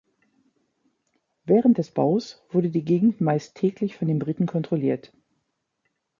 [1.45, 5.13] Während des Baus wurde die Gegend meist täglich von den Briten kontrolliert.